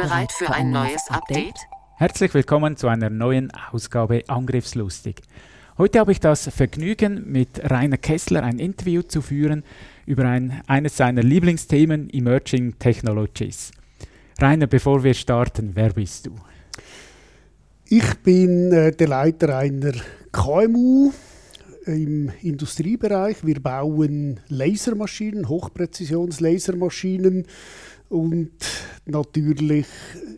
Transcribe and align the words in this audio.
Bereit 0.00 0.32
für 0.32 0.50
ein 0.50 0.70
neues 0.70 1.10
Update? 1.10 1.58
Herzlich 1.96 2.32
willkommen 2.32 2.78
zu 2.78 2.88
einer 2.88 3.10
neuen 3.10 3.52
Ausgabe 3.70 4.24
Angriffslustig. 4.28 5.20
Heute 5.76 5.98
habe 5.98 6.12
ich 6.12 6.20
das 6.20 6.48
Vergnügen, 6.48 7.30
mit 7.30 7.70
Rainer 7.70 7.98
Kessler 7.98 8.42
ein 8.42 8.58
Interview 8.58 9.02
zu 9.02 9.20
führen 9.20 9.62
über 10.06 10.24
ein, 10.24 10.62
eines 10.66 10.96
seiner 10.96 11.22
Lieblingsthemen 11.22 12.08
Emerging 12.08 12.78
Technologies. 12.78 13.72
Rainer, 14.38 14.68
bevor 14.68 15.04
wir 15.04 15.12
starten, 15.12 15.72
wer 15.74 15.92
bist 15.92 16.28
du? 16.28 16.34
Ich 17.84 18.14
bin 18.22 18.72
äh, 18.72 18.92
der 18.92 19.08
Leiter 19.08 19.58
einer 19.58 19.92
KMU 20.32 21.12
im 21.84 22.30
Industriebereich. 22.40 23.44
Wir 23.44 23.60
bauen 23.60 24.40
Lasermaschinen, 24.48 25.46
Hochpräzisions-Lasermaschinen 25.46 27.44
und 28.10 28.50
natürlich 29.06 29.86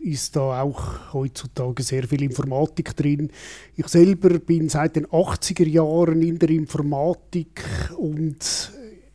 ist 0.03 0.35
da 0.35 0.61
auch 0.61 1.13
heutzutage 1.13 1.81
sehr 1.81 2.07
viel 2.07 2.21
Informatik 2.21 2.95
drin. 2.95 3.31
Ich 3.75 3.87
selber 3.87 4.39
bin 4.39 4.69
seit 4.69 4.95
den 4.95 5.07
80er 5.07 5.67
Jahren 5.67 6.21
in 6.21 6.37
der 6.37 6.49
Informatik 6.49 7.63
und 7.97 8.71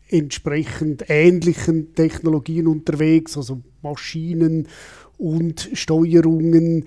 entsprechend 0.08 1.05
ähnlichen 1.08 1.94
Technologien 1.94 2.66
unterwegs, 2.66 3.36
also 3.36 3.60
Maschinen 3.80 4.66
und 5.18 5.70
Steuerungen, 5.72 6.84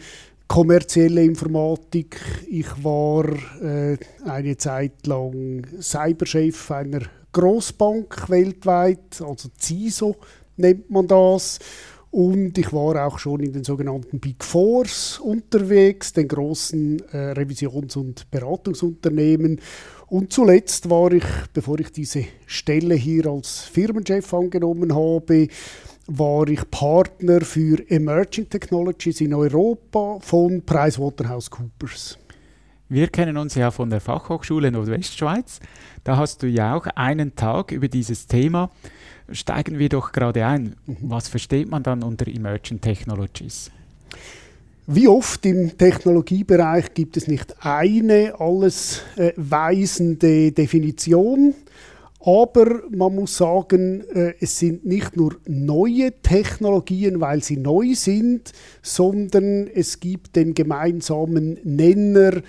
kommerzielle 0.47 1.23
Informatik. 1.23 2.19
Ich 2.49 2.83
war 2.83 3.25
äh, 3.61 3.97
eine 4.25 4.57
Zeit 4.57 5.07
lang 5.07 5.65
Cyberchef 5.79 6.69
einer 6.71 7.03
Großbank 7.31 8.29
weltweit, 8.29 9.21
also 9.21 9.47
CISO 9.57 10.17
nennt 10.57 10.89
man 10.89 11.07
das. 11.07 11.59
Und 12.11 12.57
ich 12.57 12.73
war 12.73 13.07
auch 13.07 13.19
schon 13.19 13.39
in 13.39 13.53
den 13.53 13.63
sogenannten 13.63 14.19
Big 14.19 14.43
Fours 14.43 15.17
unterwegs, 15.19 16.11
den 16.11 16.27
großen 16.27 17.01
äh, 17.13 17.31
Revisions- 17.31 17.95
und 17.95 18.29
Beratungsunternehmen. 18.29 19.61
Und 20.07 20.33
zuletzt 20.33 20.89
war 20.89 21.13
ich, 21.13 21.23
bevor 21.53 21.79
ich 21.79 21.89
diese 21.93 22.25
Stelle 22.45 22.95
hier 22.95 23.27
als 23.27 23.61
Firmenchef 23.61 24.33
angenommen 24.33 24.93
habe, 24.93 25.47
war 26.07 26.49
ich 26.49 26.69
Partner 26.69 27.39
für 27.39 27.81
Emerging 27.89 28.49
Technologies 28.49 29.21
in 29.21 29.33
Europa 29.33 30.19
von 30.19 30.61
PricewaterhouseCoopers. 30.63 32.17
Wir 32.91 33.07
kennen 33.07 33.37
uns 33.37 33.55
ja 33.55 33.71
von 33.71 33.89
der 33.89 34.01
Fachhochschule 34.01 34.69
Nordwestschweiz. 34.69 35.61
Da 36.03 36.17
hast 36.17 36.43
du 36.43 36.47
ja 36.47 36.75
auch 36.75 36.87
einen 36.87 37.37
Tag 37.37 37.71
über 37.71 37.87
dieses 37.87 38.27
Thema 38.27 38.69
steigen 39.31 39.79
wir 39.79 39.87
doch 39.87 40.11
gerade 40.11 40.45
ein. 40.45 40.75
Was 40.99 41.29
versteht 41.29 41.69
man 41.69 41.83
dann 41.83 42.03
unter 42.03 42.27
Emerging 42.27 42.81
Technologies? 42.81 43.71
Wie 44.87 45.07
oft 45.07 45.45
im 45.45 45.77
Technologiebereich 45.77 46.93
gibt 46.93 47.15
es 47.15 47.29
nicht 47.29 47.55
eine 47.61 48.33
alles 48.37 49.03
äh, 49.15 49.31
weisende 49.37 50.51
Definition, 50.51 51.55
aber 52.23 52.83
man 52.91 53.15
muss 53.15 53.37
sagen, 53.37 54.03
äh, 54.13 54.35
es 54.39 54.59
sind 54.59 54.85
nicht 54.85 55.17
nur 55.17 55.37
neue 55.47 56.11
Technologien, 56.21 57.19
weil 57.19 57.41
sie 57.41 57.57
neu 57.57 57.95
sind, 57.95 58.51
sondern 58.83 59.67
es 59.67 59.99
gibt 59.99 60.35
den 60.35 60.53
gemeinsamen 60.53 61.57
Nenner, 61.63 62.41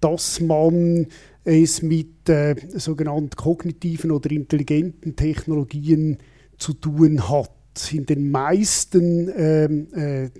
dass 0.00 0.40
man 0.40 1.06
es 1.44 1.82
mit 1.82 2.28
äh, 2.28 2.54
sogenannten 2.74 3.36
kognitiven 3.36 4.10
oder 4.10 4.30
intelligenten 4.30 5.16
Technologien 5.16 6.18
zu 6.58 6.74
tun 6.74 7.28
hat. 7.28 7.50
In 7.92 8.06
den 8.06 8.30
meisten 8.30 9.30
ähm, 9.34 9.86
äh, 9.94 10.30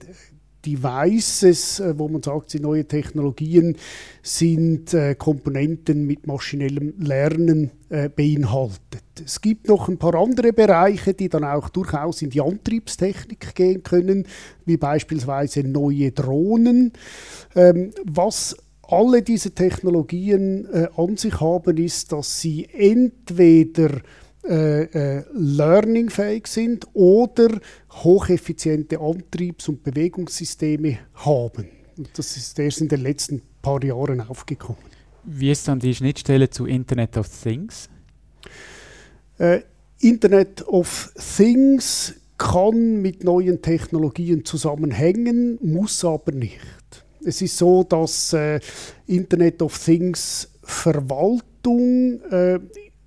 Devices, 0.65 1.81
äh, 1.81 1.99
wo 1.99 2.09
man 2.09 2.23
sagt, 2.23 2.51
sind 2.51 2.63
neue 2.63 2.85
Technologien, 2.85 3.77
sind 4.23 4.93
äh, 4.93 5.15
Komponenten 5.15 6.07
mit 6.07 6.27
maschinellem 6.27 6.95
Lernen 6.99 7.71
äh, 7.89 8.09
beinhaltet. 8.09 9.03
Es 9.25 9.41
gibt 9.41 9.69
noch 9.69 9.89
ein 9.89 9.99
paar 9.99 10.15
andere 10.15 10.53
Bereiche, 10.53 11.15
die 11.15 11.29
dann 11.29 11.45
auch 11.45 11.69
durchaus 11.69 12.23
in 12.23 12.31
die 12.31 12.41
Antriebstechnik 12.41 13.55
gehen 13.55 13.83
können, 13.83 14.27
wie 14.67 14.77
beispielsweise 14.77 15.63
neue 15.63 16.13
Drohnen. 16.13 16.93
Ähm, 17.55 17.91
was 18.05 18.57
alle 18.91 19.23
diese 19.23 19.53
Technologien 19.53 20.67
äh, 20.73 20.89
an 20.97 21.17
sich 21.17 21.41
haben, 21.41 21.77
ist, 21.77 22.13
dass 22.13 22.41
sie 22.41 22.69
entweder 22.73 24.01
äh, 24.43 24.85
äh, 25.19 25.25
learningfähig 25.33 26.47
sind 26.47 26.87
oder 26.95 27.61
hocheffiziente 27.93 28.99
Antriebs- 28.99 29.69
und 29.69 29.83
Bewegungssysteme 29.83 30.99
haben. 31.15 31.69
Und 31.97 32.09
das 32.17 32.37
ist 32.37 32.59
erst 32.59 32.81
in 32.81 32.89
den 32.89 33.03
letzten 33.03 33.43
paar 33.61 33.85
Jahren 33.85 34.23
aufgekommen. 34.23 34.83
Wie 35.25 35.51
ist 35.51 35.69
dann 35.69 35.79
die 35.79 35.95
Schnittstelle 35.95 36.49
zu 36.49 36.65
Internet 36.65 37.19
of 37.19 37.29
Things? 37.29 37.91
Äh, 39.39 39.61
Internet 39.99 40.67
of 40.67 41.13
Things 41.37 42.15
kann 42.39 43.03
mit 43.03 43.23
neuen 43.23 43.61
Technologien 43.61 44.47
zusammenhängen, 44.47 45.59
muss 45.61 46.03
aber 46.03 46.33
nicht. 46.33 47.05
Es 47.25 47.43
ist 47.43 47.57
so, 47.57 47.85
dass 47.85 48.33
äh, 48.33 48.61
Internet 49.07 49.63
of 49.63 49.79
Things 49.79 50.49
Verwaltung 50.63 52.21
äh, 52.31 52.61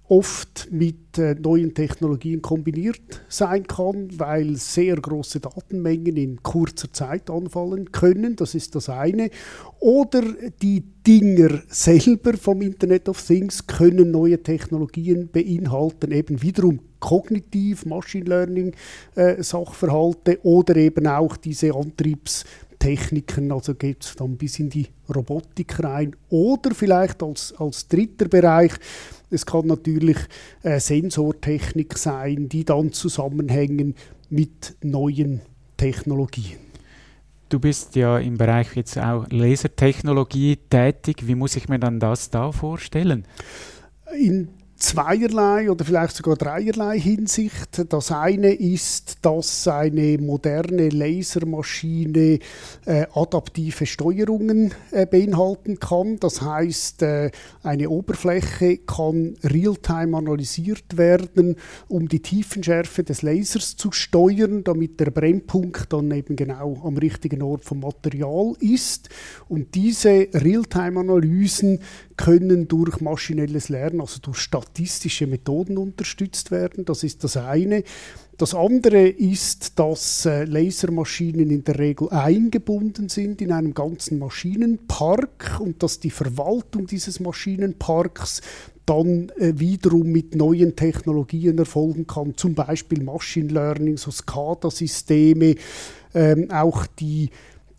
oft 0.09 0.67
mit 0.69 1.17
äh, 1.17 1.33
neuen 1.35 1.73
Technologien 1.73 2.41
kombiniert 2.41 3.21
sein 3.29 3.65
kann, 3.65 4.09
weil 4.17 4.55
sehr 4.57 4.95
große 4.97 5.39
Datenmengen 5.39 6.17
in 6.17 6.43
kurzer 6.43 6.91
Zeit 6.91 7.29
anfallen 7.29 7.91
können. 7.91 8.35
Das 8.35 8.53
ist 8.53 8.75
das 8.75 8.89
eine. 8.89 9.29
Oder 9.79 10.21
die 10.61 10.83
Dinger 11.05 11.61
selber 11.67 12.33
vom 12.37 12.61
Internet 12.61 13.09
of 13.09 13.25
Things 13.25 13.65
können 13.65 14.11
neue 14.11 14.41
Technologien 14.41 15.29
beinhalten, 15.29 16.11
eben 16.11 16.41
wiederum 16.41 16.79
kognitiv, 16.99 17.85
Machine 17.85 18.23
Learning 18.23 18.73
äh, 19.15 19.43
Sachverhalte 19.43 20.39
oder 20.43 20.77
eben 20.77 21.05
auch 21.05 21.35
diese 21.35 21.73
Antriebs 21.75 22.45
Techniken, 22.83 23.53
also 23.53 23.75
geht 23.75 24.03
es 24.03 24.13
dann 24.17 24.35
bis 24.35 24.59
in 24.59 24.69
die 24.69 24.87
Robotik 25.07 25.81
rein. 25.81 26.17
Oder 26.27 26.75
vielleicht 26.75 27.23
als, 27.23 27.53
als 27.57 27.87
dritter 27.87 28.27
Bereich, 28.27 28.73
es 29.29 29.45
kann 29.45 29.67
natürlich 29.67 30.17
äh, 30.63 30.81
Sensortechnik 30.81 31.97
sein, 31.97 32.49
die 32.49 32.65
dann 32.65 32.91
zusammenhängen 32.91 33.95
mit 34.29 34.75
neuen 34.83 35.39
Technologien. 35.77 36.57
Du 37.47 37.57
bist 37.57 37.95
ja 37.95 38.17
im 38.17 38.37
Bereich 38.37 38.75
jetzt 38.75 38.97
auch 38.97 39.27
Lasertechnologie 39.29 40.57
tätig. 40.69 41.25
Wie 41.25 41.35
muss 41.35 41.55
ich 41.55 41.69
mir 41.69 41.79
dann 41.79 42.01
das 42.01 42.31
da 42.31 42.51
vorstellen? 42.51 43.25
In 44.13 44.49
zweierlei 44.83 45.71
oder 45.71 45.85
vielleicht 45.85 46.17
sogar 46.17 46.35
dreierlei 46.35 46.99
Hinsicht. 46.99 47.85
Das 47.91 48.11
eine 48.11 48.53
ist, 48.53 49.19
dass 49.21 49.65
eine 49.67 50.17
moderne 50.17 50.89
Lasermaschine 50.89 52.39
äh, 52.85 53.05
adaptive 53.13 53.85
Steuerungen 53.85 54.73
äh, 54.91 55.05
beinhalten 55.05 55.79
kann. 55.79 56.19
Das 56.19 56.41
heißt, 56.41 57.01
äh, 57.01 57.31
eine 57.63 57.89
Oberfläche 57.89 58.79
kann 58.79 59.35
real-time 59.43 60.17
analysiert 60.17 60.97
werden, 60.97 61.55
um 61.87 62.09
die 62.09 62.19
Tiefenschärfe 62.19 63.03
des 63.03 63.21
Lasers 63.21 63.77
zu 63.77 63.93
steuern, 63.93 64.65
damit 64.65 64.99
der 64.99 65.11
Brennpunkt 65.11 65.93
dann 65.93 66.11
eben 66.11 66.35
genau 66.35 66.81
am 66.83 66.97
richtigen 66.97 67.41
Ort 67.41 67.63
vom 67.63 67.79
Material 67.79 68.53
ist. 68.59 69.07
Und 69.47 69.75
diese 69.75 70.27
Realtime-Analysen 70.33 71.79
können 72.17 72.67
durch 72.67 73.01
maschinelles 73.01 73.69
Lernen, 73.69 74.01
also 74.01 74.19
durch 74.21 74.37
statistische 74.37 75.27
Methoden 75.27 75.77
unterstützt 75.77 76.51
werden. 76.51 76.85
Das 76.85 77.03
ist 77.03 77.23
das 77.23 77.37
eine. 77.37 77.83
Das 78.37 78.55
andere 78.55 79.07
ist, 79.07 79.77
dass 79.77 80.25
äh, 80.25 80.45
Lasermaschinen 80.45 81.51
in 81.51 81.63
der 81.63 81.77
Regel 81.77 82.09
eingebunden 82.09 83.07
sind 83.07 83.41
in 83.41 83.51
einem 83.51 83.75
ganzen 83.75 84.17
Maschinenpark 84.17 85.59
und 85.59 85.83
dass 85.83 85.99
die 85.99 86.09
Verwaltung 86.09 86.87
dieses 86.87 87.19
Maschinenparks 87.19 88.41
dann 88.85 89.29
äh, 89.37 89.53
wiederum 89.57 90.11
mit 90.11 90.35
neuen 90.35 90.75
Technologien 90.75 91.57
erfolgen 91.57 92.07
kann, 92.07 92.35
zum 92.35 92.55
Beispiel 92.55 93.03
Machine 93.03 93.53
Learning, 93.53 93.97
so 93.97 94.11
SCADA-Systeme, 94.11 95.55
ähm, 96.13 96.51
auch 96.51 96.85
die 96.87 97.29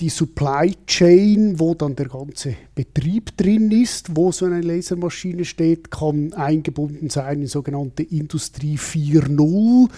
die 0.01 0.09
Supply 0.09 0.75
Chain, 0.87 1.59
wo 1.59 1.75
dann 1.75 1.95
der 1.95 2.09
ganze 2.09 2.57
Betrieb 2.75 3.37
drin 3.37 3.71
ist, 3.71 4.17
wo 4.17 4.33
so 4.33 4.47
eine 4.47 4.61
Lasermaschine 4.61 5.45
steht, 5.45 5.91
kann 5.91 6.33
eingebunden 6.33 7.11
sein 7.11 7.43
in 7.43 7.47
sogenannte 7.47 8.03
Industrie 8.03 8.77
4.0 8.77 9.89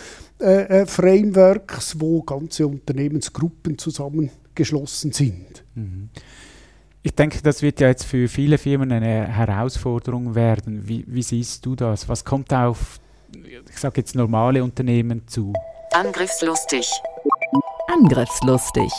äh, 0.40 0.82
äh, 0.82 0.86
Frameworks, 0.86 1.98
wo 1.98 2.22
ganze 2.22 2.66
Unternehmensgruppen 2.66 3.78
zusammengeschlossen 3.78 5.12
sind. 5.12 5.64
Mhm. 5.74 6.10
Ich 7.02 7.14
denke, 7.14 7.40
das 7.40 7.62
wird 7.62 7.80
ja 7.80 7.88
jetzt 7.88 8.04
für 8.04 8.28
viele 8.28 8.58
Firmen 8.58 8.90
eine 8.90 9.28
Herausforderung 9.28 10.34
werden. 10.34 10.88
Wie, 10.88 11.04
wie 11.06 11.22
siehst 11.22 11.64
du 11.64 11.76
das? 11.76 12.08
Was 12.08 12.24
kommt 12.24 12.52
auf, 12.52 12.98
ich 13.32 13.78
sage 13.78 14.00
jetzt 14.00 14.16
normale 14.16 14.62
Unternehmen 14.62 15.22
zu? 15.28 15.52
Angriffslustig. 15.92 16.90
Angriffslustig 17.88 18.90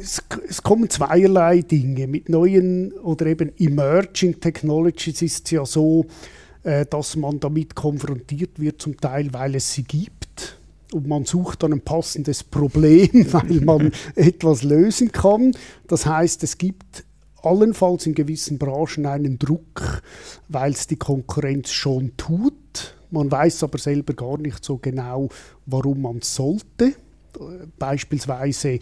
es, 0.00 0.22
es, 0.48 0.62
kommen 0.62 0.88
zweierlei 0.90 1.60
Dinge. 1.60 2.06
Mit 2.06 2.28
neuen 2.28 2.92
oder 2.92 3.26
eben 3.26 3.52
Emerging 3.58 4.40
Technologies 4.40 5.22
ist 5.22 5.46
es 5.46 5.50
ja 5.50 5.64
so, 5.64 6.06
äh, 6.62 6.86
dass 6.86 7.16
man 7.16 7.40
damit 7.40 7.74
konfrontiert 7.74 8.60
wird, 8.60 8.80
zum 8.80 8.96
Teil, 8.96 9.32
weil 9.32 9.54
es 9.56 9.72
sie 9.72 9.84
gibt. 9.84 10.58
Und 10.92 11.08
man 11.08 11.24
sucht 11.24 11.62
dann 11.62 11.72
ein 11.72 11.80
passendes 11.80 12.44
Problem, 12.44 13.10
weil 13.32 13.60
man 13.60 13.92
etwas 14.14 14.62
lösen 14.62 15.12
kann. 15.12 15.52
Das 15.88 16.06
heißt, 16.06 16.42
es 16.42 16.58
gibt 16.58 17.04
allenfalls 17.42 18.06
in 18.06 18.14
gewissen 18.14 18.58
Branchen 18.58 19.06
einen 19.06 19.38
Druck, 19.38 20.02
weil 20.48 20.72
es 20.72 20.86
die 20.86 20.96
Konkurrenz 20.96 21.70
schon 21.70 22.16
tut. 22.16 22.94
Man 23.10 23.30
weiß 23.30 23.62
aber 23.62 23.78
selber 23.78 24.14
gar 24.14 24.38
nicht 24.38 24.64
so 24.64 24.78
genau, 24.78 25.28
warum 25.64 26.02
man 26.02 26.22
sollte 26.22 26.94
beispielsweise 27.78 28.78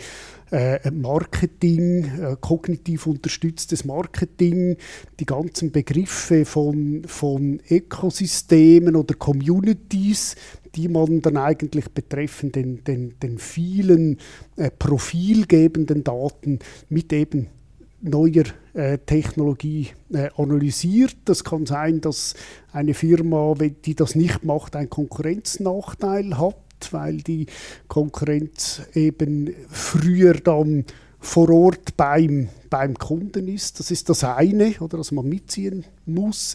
äh, 0.50 0.90
Marketing, 0.90 2.04
äh, 2.04 2.36
kognitiv 2.40 3.06
unterstütztes 3.06 3.84
Marketing, 3.84 4.76
die 5.18 5.26
ganzen 5.26 5.72
Begriffe 5.72 6.44
von, 6.44 7.02
von 7.06 7.60
Ökosystemen 7.68 8.96
oder 8.96 9.14
Communities, 9.14 10.36
die 10.74 10.88
man 10.88 11.20
dann 11.22 11.36
eigentlich 11.36 11.90
betreffend 11.90 12.56
den, 12.56 12.84
den, 12.84 13.18
den 13.20 13.38
vielen 13.38 14.18
äh, 14.56 14.70
profilgebenden 14.70 16.04
Daten 16.04 16.58
mit 16.88 17.12
eben 17.12 17.48
neuer 18.00 18.44
äh, 18.74 18.98
Technologie 18.98 19.88
äh, 20.12 20.28
analysiert. 20.36 21.16
Das 21.24 21.42
kann 21.42 21.64
sein, 21.64 22.00
dass 22.00 22.34
eine 22.72 22.94
Firma, 22.94 23.54
die 23.84 23.94
das 23.94 24.14
nicht 24.14 24.44
macht, 24.44 24.76
einen 24.76 24.90
Konkurrenznachteil 24.90 26.38
hat 26.38 26.63
weil 26.92 27.18
die 27.18 27.46
Konkurrenz 27.88 28.82
eben 28.94 29.54
früher 29.68 30.34
dann 30.34 30.84
vor 31.24 31.48
Ort 31.50 31.96
beim, 31.96 32.48
beim 32.68 32.94
Kunden 32.94 33.48
ist. 33.48 33.80
Das 33.80 33.90
ist 33.90 34.08
das 34.08 34.24
eine, 34.24 34.74
oder, 34.80 34.98
dass 34.98 35.10
man 35.10 35.26
mitziehen 35.26 35.84
muss. 36.04 36.54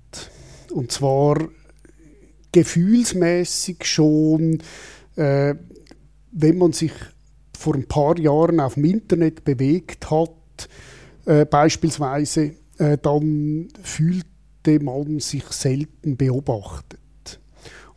Und 0.72 0.90
zwar 0.90 1.48
gefühlsmäßig 2.50 3.84
schon, 3.84 4.62
äh, 5.16 5.54
wenn 6.36 6.58
man 6.58 6.72
sich 6.72 6.92
vor 7.56 7.74
ein 7.74 7.88
paar 7.88 8.18
Jahren 8.18 8.60
auf 8.60 8.74
dem 8.74 8.84
Internet 8.84 9.44
bewegt 9.44 10.10
hat, 10.10 10.68
äh, 11.24 11.46
beispielsweise, 11.46 12.52
äh, 12.78 12.98
dann 13.00 13.68
fühlte 13.82 14.80
man 14.80 15.18
sich 15.18 15.44
selten 15.44 16.16
beobachtet. 16.16 17.00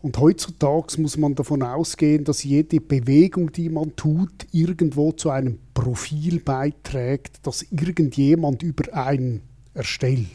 Und 0.01 0.17
heutzutage 0.17 1.01
muss 1.01 1.17
man 1.17 1.35
davon 1.35 1.61
ausgehen, 1.61 2.23
dass 2.23 2.45
jede 2.45 2.79
Bewegung, 2.79 3.51
die 3.51 3.67
man 3.67 3.97
tut, 3.97 4.47
irgendwo 4.53 5.11
zu 5.11 5.29
einem 5.29 5.59
Profil 5.73 6.39
beiträgt, 6.39 7.39
das 7.43 7.63
irgendjemand 7.63 8.63
über 8.63 8.93
einen 8.93 9.41
erstellt. 9.73 10.27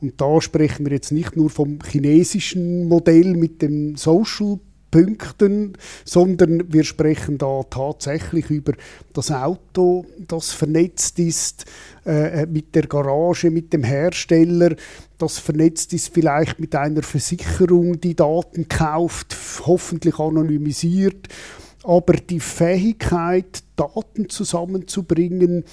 Und 0.00 0.18
da 0.20 0.40
sprechen 0.40 0.86
wir 0.86 0.92
jetzt 0.92 1.12
nicht 1.12 1.36
nur 1.36 1.50
vom 1.50 1.80
chinesischen 1.86 2.88
Modell 2.88 3.34
mit 3.34 3.60
dem 3.60 3.96
Social 3.96 4.58
Punkten, 4.96 5.74
sondern 6.06 6.72
wir 6.72 6.82
sprechen 6.82 7.36
da 7.36 7.62
tatsächlich 7.68 8.48
über 8.48 8.72
das 9.12 9.30
Auto, 9.30 10.06
das 10.26 10.52
vernetzt 10.52 11.18
ist 11.18 11.66
äh, 12.06 12.46
mit 12.46 12.74
der 12.74 12.86
Garage, 12.86 13.50
mit 13.50 13.74
dem 13.74 13.84
Hersteller, 13.84 14.74
das 15.18 15.38
vernetzt 15.38 15.92
ist 15.92 16.14
vielleicht 16.14 16.60
mit 16.60 16.74
einer 16.74 17.02
Versicherung, 17.02 18.00
die 18.00 18.14
Daten 18.14 18.68
kauft, 18.68 19.36
hoffentlich 19.66 20.18
anonymisiert. 20.18 21.28
Aber 21.84 22.14
die 22.14 22.40
Fähigkeit, 22.40 23.62
Daten 23.76 24.30
zusammenzubringen, 24.30 25.64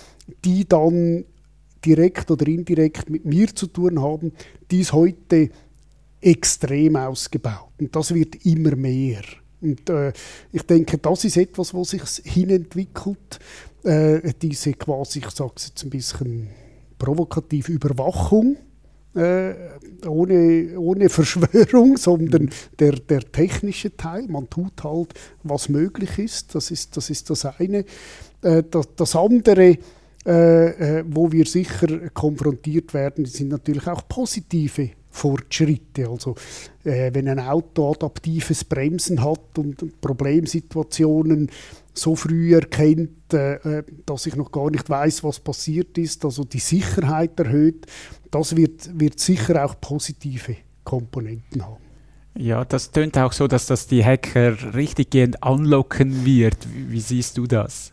die 0.43 0.67
dann 0.67 1.23
direkt 1.85 2.29
oder 2.29 2.45
indirekt 2.45 3.09
mit 3.09 3.23
mir 3.25 3.55
zu 3.55 3.67
tun 3.67 4.01
haben, 4.01 4.33
die 4.69 4.81
ist 4.81 4.91
heute 4.91 5.49
extrem 6.19 6.97
ausgebaut. 6.97 7.72
Und 7.83 7.95
das 7.95 8.13
wird 8.13 8.45
immer 8.45 8.75
mehr. 8.77 9.21
Und 9.61 9.89
äh, 9.89 10.13
ich 10.51 10.63
denke, 10.63 10.97
das 10.97 11.25
ist 11.25 11.37
etwas, 11.37 11.73
was 11.73 11.89
sich 11.89 12.01
hinentwickelt. 12.23 13.39
Äh, 13.83 14.33
diese 14.41 14.73
quasi, 14.73 15.19
ich 15.19 15.29
sage 15.29 15.53
es 15.57 15.67
jetzt 15.67 15.83
ein 15.83 15.89
bisschen 15.89 16.47
provokativ, 16.97 17.67
Überwachung. 17.69 18.57
Äh, 19.15 19.53
ohne, 20.07 20.79
ohne 20.79 21.09
Verschwörung, 21.17 21.97
sondern 21.97 22.49
der, 22.79 22.93
der 22.93 23.19
technische 23.19 23.95
Teil. 23.95 24.27
Man 24.27 24.49
tut 24.49 24.83
halt, 24.83 25.13
was 25.43 25.69
möglich 25.69 26.17
ist. 26.17 26.55
Das 26.55 26.71
ist 26.71 26.95
das, 26.95 27.09
ist 27.09 27.29
das 27.29 27.45
eine. 27.45 27.85
Äh, 28.41 28.63
das, 28.71 28.87
das 28.95 29.15
andere, 29.15 29.77
äh, 30.25 30.99
äh, 30.99 31.03
wo 31.05 31.31
wir 31.31 31.45
sicher 31.45 32.09
konfrontiert 32.11 32.93
werden, 32.93 33.25
sind 33.25 33.49
natürlich 33.49 33.87
auch 33.87 34.07
positive 34.07 34.91
Fortschritte. 35.13 36.09
Also 36.09 36.35
äh, 36.83 37.11
wenn 37.13 37.29
ein 37.29 37.39
Auto 37.39 37.91
adaptives 37.91 38.63
Bremsen 38.63 39.23
hat 39.23 39.57
und 39.57 40.01
Problemsituationen 40.01 41.49
so 41.93 42.15
früh 42.15 42.55
erkennt, 42.55 43.33
äh, 43.33 43.53
äh, 43.55 43.83
dass 44.05 44.25
ich 44.25 44.35
noch 44.35 44.51
gar 44.51 44.71
nicht 44.71 44.89
weiß, 44.89 45.23
was 45.23 45.39
passiert 45.39 45.97
ist, 45.97 46.25
also 46.25 46.43
die 46.43 46.59
Sicherheit 46.59 47.39
erhöht, 47.39 47.85
das 48.31 48.55
wird, 48.55 48.99
wird 48.99 49.19
sicher 49.19 49.63
auch 49.63 49.79
positive 49.79 50.55
Komponenten 50.83 51.63
haben. 51.63 51.77
Ja, 52.35 52.65
das 52.65 52.89
tönt 52.89 53.15
auch 53.19 53.31
so, 53.31 53.47
dass 53.47 53.67
das 53.67 53.85
die 53.85 54.03
Hacker 54.03 54.73
richtiggehend 54.73 55.43
anlocken 55.43 56.25
wird. 56.25 56.57
Wie, 56.73 56.91
wie 56.91 56.99
siehst 56.99 57.37
du 57.37 57.45
das? 57.45 57.91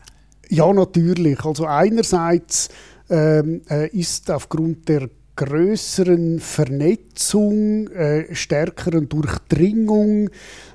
Ja, 0.49 0.73
natürlich. 0.73 1.45
Also 1.45 1.67
einerseits 1.67 2.69
ähm, 3.11 3.61
äh, 3.69 3.87
ist 3.89 4.31
aufgrund 4.31 4.89
der 4.89 5.09
größeren 5.41 6.39
Vernetzung, 6.39 7.87
äh, 7.87 8.33
stärkeren 8.35 9.09
Durchdringung 9.09 10.29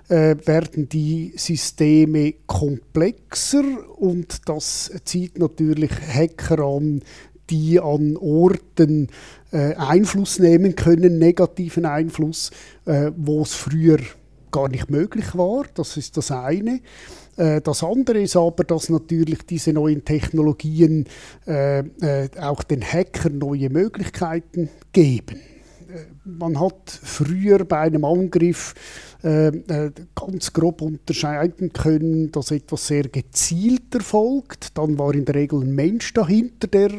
äh, 0.08 0.34
werden 0.44 0.88
die 0.88 1.32
Systeme 1.36 2.34
komplexer 2.46 3.62
und 3.96 4.48
das 4.48 4.90
zieht 5.04 5.38
natürlich 5.38 5.92
Hacker 5.92 6.64
an, 6.64 7.02
die 7.48 7.78
an 7.78 8.16
Orten 8.16 9.06
äh, 9.52 9.74
Einfluss 9.76 10.40
nehmen 10.40 10.74
können, 10.74 11.20
negativen 11.20 11.86
Einfluss, 11.86 12.50
äh, 12.86 13.12
wo 13.16 13.42
es 13.42 13.54
früher 13.54 13.98
gar 14.50 14.68
nicht 14.68 14.90
möglich 14.90 15.36
war. 15.36 15.64
Das 15.74 15.96
ist 15.96 16.16
das 16.16 16.32
eine. 16.32 16.80
Äh, 17.36 17.60
das 17.60 17.82
andere 17.82 18.20
ist 18.20 18.36
aber, 18.36 18.64
dass 18.64 18.88
natürlich 18.88 19.44
diese 19.46 19.72
neuen 19.72 20.04
Technologien 20.04 21.06
äh, 21.46 21.80
äh, 21.80 22.28
auch 22.40 22.62
den 22.62 22.82
Hackern 22.82 23.38
neue 23.38 23.70
Möglichkeiten 23.70 24.70
geben. 24.92 25.40
man 26.24 26.58
hat 26.58 26.90
früher 26.90 27.64
bei 27.64 27.78
einem 27.78 28.04
Angriff 28.04 28.74
äh, 29.22 29.52
ganz 30.14 30.52
grob 30.52 30.82
unterscheiden 30.82 31.72
können, 31.72 32.32
dass 32.32 32.50
etwas 32.50 32.86
sehr 32.88 33.04
gezielt 33.04 33.94
erfolgt. 33.94 34.76
Dann 34.76 34.98
war 34.98 35.14
in 35.14 35.24
der 35.24 35.36
Regel 35.36 35.62
ein 35.62 35.74
Mensch 35.74 36.12
dahinter, 36.12 36.66
der 36.66 36.90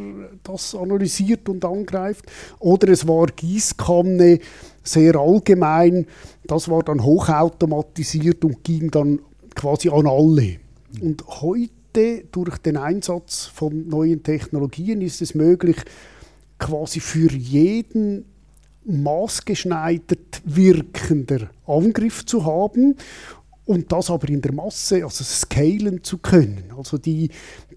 das 0.43 0.73
analysiert 0.73 1.49
und 1.49 1.65
angreift. 1.65 2.25
Oder 2.59 2.89
es 2.89 3.07
war 3.07 3.27
Gießkanne, 3.27 4.39
sehr 4.83 5.15
allgemein. 5.15 6.07
Das 6.45 6.69
war 6.69 6.81
dann 6.83 7.03
hochautomatisiert 7.03 8.43
und 8.45 8.63
ging 8.63 8.89
dann 8.89 9.19
quasi 9.57 9.89
an 9.89 10.07
alle. 10.07 10.57
Und 11.01 11.25
heute, 11.27 12.23
durch 12.31 12.57
den 12.59 12.77
Einsatz 12.77 13.45
von 13.45 13.89
neuen 13.89 14.23
Technologien, 14.23 15.01
ist 15.01 15.21
es 15.21 15.35
möglich, 15.35 15.77
quasi 16.59 16.99
für 16.99 17.31
jeden 17.31 18.25
maßgeschneidert 18.85 20.41
wirkender 20.45 21.49
Angriff 21.65 22.25
zu 22.25 22.45
haben 22.45 22.95
und 23.65 23.91
das 23.91 24.09
aber 24.09 24.29
in 24.29 24.41
der 24.41 24.53
Masse, 24.53 25.03
also 25.03 25.23
scalen 25.25 26.03
zu 26.03 26.19
können. 26.19 26.71
Also 26.77 26.97
die, 26.97 27.29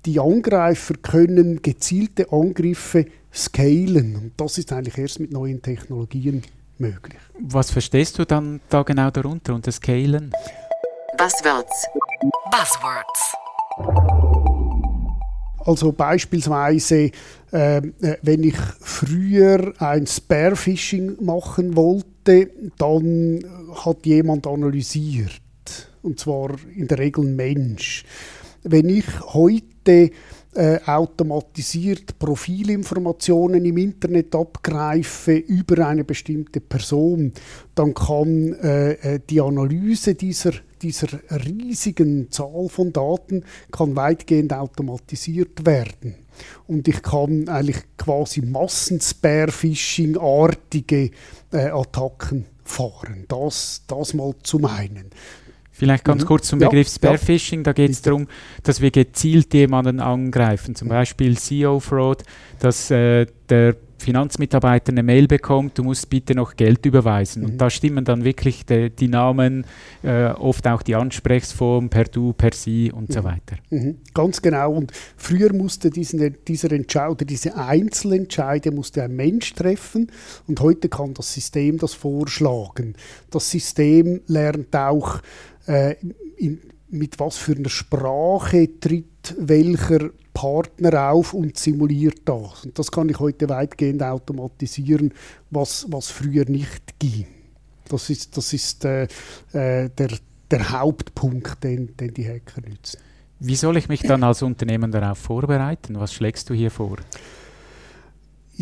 die 0.07 0.21
Angreifer 0.21 0.95
können 1.03 1.61
gezielte 1.63 2.31
Angriffe 2.31 3.07
scalen 3.35 4.17
und 4.17 4.33
das 4.37 4.59
ist 4.59 4.73
eigentlich 4.73 4.99
erst 4.99 5.19
mit 5.19 5.33
neuen 5.33 5.61
Technologien 5.61 6.43
möglich. 6.79 7.19
Was 7.41 7.71
verstehst 7.71 8.19
du 8.19 8.25
dann 8.25 8.61
da 8.69 8.83
genau 8.83 9.11
darunter 9.11 9.55
unter 9.55 9.73
Scalen? 9.73 10.33
Buzzwords. 11.21 11.87
Buzzwords. 12.51 13.35
Also 15.67 15.93
beispielsweise, 15.93 17.11
ähm, 17.53 17.93
äh, 18.01 18.17
wenn 18.23 18.43
ich 18.43 18.57
früher 18.81 19.75
ein 19.81 20.07
Spearfishing 20.07 21.23
machen 21.23 21.77
wollte, 21.77 22.49
dann 22.79 23.45
hat 23.85 24.07
jemand 24.07 24.47
analysiert. 24.47 25.43
Und 26.01 26.19
zwar 26.19 26.57
in 26.75 26.89
der 26.89 26.99
Regel 26.99 27.27
ein 27.27 27.37
Mensch. 27.37 28.07
Wenn 28.63 28.89
ich 28.89 29.05
heute 29.21 30.13
äh, 30.55 30.79
automatisiert 30.85 32.19
Profilinformationen 32.19 33.65
im 33.65 33.77
Internet 33.77 34.35
abgreife 34.35 35.37
über 35.37 35.87
eine 35.87 36.03
bestimmte 36.05 36.61
Person, 36.61 37.33
dann 37.75 37.95
kann 37.95 38.55
äh, 38.55 38.93
äh, 38.93 39.21
die 39.29 39.41
Analyse 39.41 40.15
dieser, 40.17 40.53
dieser 40.83 41.21
riesigen 41.47 42.33
Zahl 42.33 42.69
von 42.69 42.93
Daten 42.93 43.45
kann 43.71 43.95
weitgehend 43.95 44.53
automatisiert 44.53 45.65
werden. 45.65 46.17
Und 46.67 46.89
ich 46.89 47.01
kann 47.03 47.49
eigentlich 47.49 47.85
quasi 47.97 48.43
Massen-Spearfishing-artige 48.43 51.13
äh, 51.53 51.69
Attacken 51.69 52.47
fahren. 52.65 53.27
Das, 53.29 53.83
das 53.87 54.15
mal 54.15 54.35
zum 54.43 54.65
einen. 54.65 55.11
Vielleicht 55.81 56.05
ganz 56.05 56.25
mhm. 56.25 56.27
kurz 56.27 56.49
zum 56.49 56.59
Begriff 56.59 56.89
ja, 56.89 56.95
Spearfishing. 56.95 57.63
Da 57.63 57.73
geht 57.73 57.93
es 57.93 58.03
darum, 58.03 58.27
dass 58.65 58.83
wir 58.83 58.91
gezielt 58.91 59.55
jemanden 59.55 59.99
angreifen. 59.99 60.75
Zum 60.75 60.89
Beispiel 60.89 61.39
CEO-Fraud, 61.39 62.23
dass 62.59 62.91
äh, 62.91 63.25
der 63.49 63.77
Finanzmitarbeiter 63.97 64.93
eine 64.93 65.03
Mail 65.03 65.27
bekommt, 65.27 65.79
du 65.79 65.85
musst 65.85 66.11
bitte 66.11 66.35
noch 66.35 66.57
Geld 66.57 66.85
überweisen. 66.85 67.43
Mhm. 67.43 67.49
Und 67.49 67.59
da 67.59 67.71
stimmen 67.71 68.05
dann 68.05 68.25
wirklich 68.25 68.67
die, 68.67 68.91
die 68.91 69.09
Namen, 69.09 69.65
äh, 70.03 70.27
oft 70.27 70.67
auch 70.67 70.83
die 70.83 70.97
Ansprechform 70.97 71.89
per 71.89 72.05
Du, 72.05 72.35
per 72.35 72.53
Sie 72.53 72.93
und 72.93 73.09
mhm. 73.09 73.15
so 73.15 73.25
weiter. 73.25 73.57
Mhm. 73.71 73.97
Ganz 74.13 74.43
genau. 74.43 74.73
Und 74.73 74.93
früher 75.17 75.55
musste 75.55 75.89
diesen, 75.89 76.37
dieser 76.47 76.73
Entscheid 76.73 77.11
oder 77.11 77.25
diese 77.25 77.57
Einzelentscheide 77.57 78.71
musste 78.71 79.03
ein 79.03 79.17
Mensch 79.17 79.55
treffen 79.55 80.11
und 80.47 80.61
heute 80.61 80.91
kann 80.91 81.15
das 81.15 81.33
System 81.33 81.79
das 81.79 81.95
vorschlagen. 81.95 82.97
Das 83.31 83.51
System 83.51 84.21
lernt 84.27 84.77
auch 84.77 85.21
äh, 85.71 85.97
in, 86.37 86.61
mit 86.89 87.19
was 87.21 87.37
für 87.37 87.53
einer 87.53 87.69
Sprache 87.69 88.69
tritt 88.81 89.37
welcher 89.39 90.11
Partner 90.33 91.11
auf 91.11 91.35
und 91.35 91.57
simuliert 91.57 92.23
das. 92.25 92.65
Und 92.65 92.79
das 92.79 92.91
kann 92.91 93.09
ich 93.09 93.19
heute 93.21 93.49
weitgehend 93.49 94.03
automatisieren, 94.03 95.13
was, 95.51 95.87
was 95.89 96.11
früher 96.11 96.45
nicht 96.47 96.99
ging. 96.99 97.27
Das 97.89 98.11
ist, 98.11 98.37
das 98.37 98.53
ist 98.53 98.85
äh, 98.85 99.05
äh 99.53 99.91
der, 99.91 100.11
der 100.51 100.71
Hauptpunkt, 100.71 101.63
den, 101.63 101.97
den 101.97 102.15
die 102.15 102.27
Hacker 102.27 102.63
nutzen. 102.69 102.99
Wie 103.39 103.57
soll 103.57 103.77
ich 103.77 103.89
mich 103.89 104.03
dann 104.03 104.23
als 104.23 104.43
Unternehmen 104.43 104.91
darauf 104.91 105.19
vorbereiten? 105.19 105.99
Was 105.99 106.13
schlägst 106.13 106.51
du 106.51 106.55
hier 106.55 106.71
vor? 106.71 106.99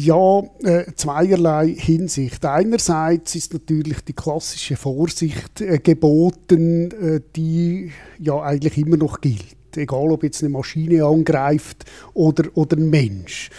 Ja, 0.00 0.45
äh, 0.62 0.85
zweierlei 0.95 1.75
Hinsicht. 1.76 2.45
Einerseits 2.45 3.35
ist 3.35 3.52
natürlich 3.52 4.00
die 4.02 4.12
klassische 4.12 4.76
Vorsicht 4.76 5.61
äh, 5.61 5.81
geboten, 5.81 6.93
äh, 6.93 7.21
die 7.35 7.90
ja 8.21 8.40
eigentlich 8.40 8.78
immer 8.78 8.97
noch 8.97 9.21
gilt. 9.21 9.57
Egal, 9.76 10.12
ob 10.12 10.23
jetzt 10.23 10.45
eine 10.45 10.50
Maschine 10.50 11.05
angreift 11.05 11.85
oder, 12.14 12.45
oder 12.55 12.76
ein 12.76 12.90
Mensch. 12.90 13.50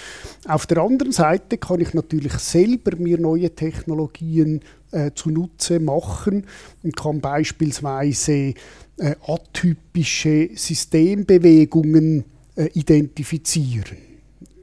Auf 0.48 0.66
der 0.66 0.78
anderen 0.78 1.12
Seite 1.12 1.58
kann 1.58 1.82
ich 1.82 1.94
natürlich 1.94 2.32
selber 2.36 2.96
mir 2.96 3.20
neue 3.20 3.54
Technologien 3.54 4.62
äh, 4.92 5.12
zunutze 5.14 5.82
machen 5.82 6.46
und 6.84 6.96
kann 6.96 7.20
beispielsweise 7.20 8.54
äh, 8.96 9.16
atypische 9.28 10.52
Systembewegungen 10.56 12.24
äh, 12.56 12.68
identifizieren 12.76 14.09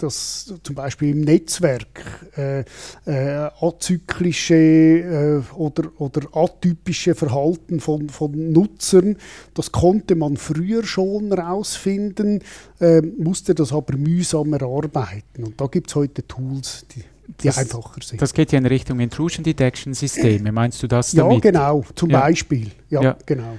dass 0.02 0.52
zum 0.62 0.74
Beispiel 0.74 1.10
im 1.10 1.22
Netzwerk 1.22 2.02
äh, 2.36 2.60
äh, 3.06 3.50
azyklische 3.60 4.54
äh, 4.54 5.54
oder, 5.54 5.90
oder 5.98 6.22
atypische 6.32 7.14
Verhalten 7.14 7.80
von, 7.80 8.08
von 8.08 8.52
Nutzern, 8.52 9.16
das 9.54 9.72
konnte 9.72 10.14
man 10.14 10.36
früher 10.36 10.84
schon 10.84 11.28
herausfinden, 11.34 12.40
äh, 12.80 13.00
musste 13.00 13.54
das 13.54 13.72
aber 13.72 13.96
mühsam 13.96 14.52
erarbeiten. 14.52 15.44
Und 15.44 15.60
da 15.60 15.66
gibt 15.66 15.90
es 15.90 15.96
heute 15.96 16.26
Tools, 16.26 16.86
die, 16.94 17.02
die 17.40 17.46
das, 17.46 17.58
einfacher 17.58 18.00
sind. 18.02 18.20
Das 18.20 18.32
geht 18.34 18.52
ja 18.52 18.58
in 18.58 18.66
Richtung 18.66 19.00
Intrusion 19.00 19.44
Detection 19.44 19.94
Systeme. 19.94 20.52
Meinst 20.52 20.82
du 20.82 20.86
das 20.86 21.12
damit? 21.12 21.44
Ja, 21.44 21.50
genau, 21.50 21.84
zum 21.94 22.10
ja. 22.10 22.20
Beispiel. 22.20 22.70
Ja, 22.90 23.02
ja, 23.02 23.16
genau. 23.26 23.56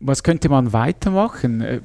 Was 0.00 0.22
könnte 0.22 0.48
man 0.48 0.72
weitermachen? 0.72 1.82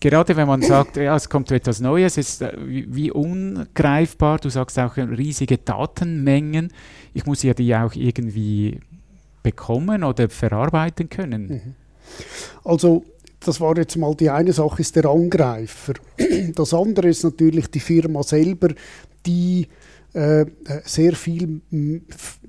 Äh, 0.00 0.08
gerade 0.08 0.36
wenn 0.36 0.46
man 0.46 0.62
sagt, 0.62 0.96
ja, 0.96 1.16
es 1.16 1.28
kommt 1.28 1.50
etwas 1.50 1.80
Neues, 1.80 2.16
ist 2.16 2.42
äh, 2.42 2.52
wie 2.56 3.10
ungreifbar, 3.10 4.38
du 4.38 4.48
sagst 4.48 4.78
auch 4.78 4.96
riesige 4.96 5.58
Datenmengen, 5.58 6.72
ich 7.14 7.26
muss 7.26 7.42
ja 7.42 7.54
die 7.54 7.74
auch 7.74 7.94
irgendwie 7.94 8.80
bekommen 9.42 10.04
oder 10.04 10.28
verarbeiten 10.28 11.08
können. 11.08 11.46
Mhm. 11.46 11.74
Also 12.64 13.04
das 13.40 13.60
war 13.60 13.76
jetzt 13.76 13.96
mal 13.96 14.14
die 14.14 14.30
eine 14.30 14.52
Sache, 14.52 14.80
ist 14.80 14.96
der 14.96 15.06
Angreifer. 15.06 15.94
Das 16.54 16.74
andere 16.74 17.08
ist 17.08 17.24
natürlich 17.24 17.68
die 17.68 17.80
Firma 17.80 18.22
selber, 18.22 18.68
die 19.26 19.62
äh, 19.62 19.66
sehr 20.12 21.12
viel 21.14 21.60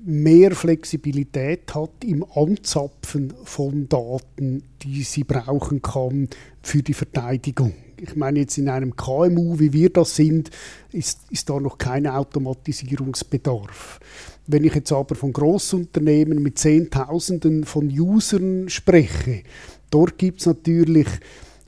mehr 0.02 0.50
Flexibilität 0.52 1.74
hat 1.74 2.04
im 2.04 2.24
Anzapfen 2.34 3.34
von 3.44 3.88
Daten, 3.88 4.62
die 4.82 5.02
sie 5.02 5.24
brauchen 5.24 5.82
kann 5.82 6.28
für 6.62 6.82
die 6.82 6.94
Verteidigung. 6.94 7.74
Ich 8.00 8.16
meine, 8.16 8.40
jetzt 8.40 8.56
in 8.56 8.70
einem 8.70 8.96
KMU, 8.96 9.58
wie 9.58 9.74
wir 9.74 9.90
das 9.90 10.16
sind, 10.16 10.50
ist, 10.90 11.20
ist 11.30 11.50
da 11.50 11.60
noch 11.60 11.76
kein 11.76 12.06
Automatisierungsbedarf. 12.06 14.00
Wenn 14.46 14.64
ich 14.64 14.74
jetzt 14.74 14.90
aber 14.90 15.14
von 15.14 15.32
Großunternehmen 15.32 16.42
mit 16.42 16.58
Zehntausenden 16.58 17.64
von 17.64 17.88
Usern 17.88 18.70
spreche, 18.70 19.42
dort 19.90 20.16
gibt 20.16 20.40
es 20.40 20.46
natürlich 20.46 21.08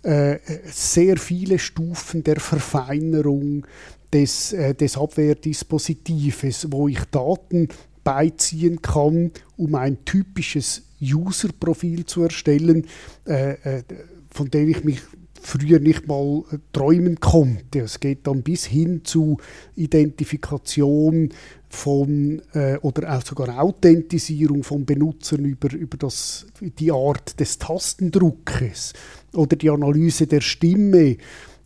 äh, 0.02 0.38
sehr 0.64 1.18
viele 1.18 1.58
Stufen 1.58 2.24
der 2.24 2.40
Verfeinerung, 2.40 3.66
des, 4.12 4.52
äh, 4.52 4.74
des 4.74 4.96
Abwehrdispositives, 4.96 6.68
wo 6.70 6.88
ich 6.88 7.00
Daten 7.10 7.68
beiziehen 8.04 8.82
kann, 8.82 9.30
um 9.56 9.74
ein 9.74 10.04
typisches 10.04 10.82
User-Profil 11.00 12.06
zu 12.06 12.22
erstellen, 12.22 12.86
äh, 13.26 13.52
äh, 13.52 13.82
von 14.30 14.50
dem 14.50 14.68
ich 14.68 14.84
mich 14.84 15.00
früher 15.40 15.80
nicht 15.80 16.06
mal 16.06 16.44
äh, 16.50 16.58
träumen 16.72 17.18
konnte. 17.18 17.80
Es 17.80 18.00
geht 18.00 18.26
dann 18.26 18.42
bis 18.42 18.64
hin 18.64 19.04
zu 19.04 19.38
Identifikation 19.74 21.30
von 21.68 22.42
äh, 22.52 22.76
oder 22.78 23.16
auch 23.16 23.24
sogar 23.24 23.60
Authentisierung 23.60 24.62
von 24.62 24.84
Benutzern 24.84 25.44
über, 25.44 25.72
über 25.72 25.96
das, 25.96 26.46
die 26.60 26.92
Art 26.92 27.38
des 27.40 27.58
Tastendruckes 27.58 28.92
oder 29.34 29.56
die 29.56 29.70
Analyse 29.70 30.26
der 30.26 30.40
Stimme. 30.40 31.16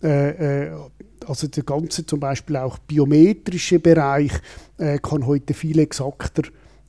Äh, 0.03 0.69
äh 0.69 0.71
also 1.29 1.49
der 1.49 1.63
ganze 1.63 2.07
zum 2.07 2.21
Beispiel 2.21 2.57
auch 2.57 2.79
biometrische 2.79 3.79
Bereich 3.79 4.33
äh, 4.79 4.99
kann 4.99 5.27
heute 5.27 5.55
viel 5.55 5.79
exakter 5.79 6.43